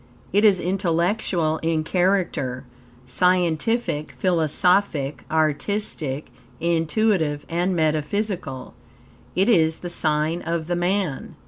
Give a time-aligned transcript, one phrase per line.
[0.33, 2.63] It is intellectual in character,
[3.05, 8.73] scientific, philosophic, artistic, intuitive and metaphysical.
[9.35, 11.35] It is the sign of the Man.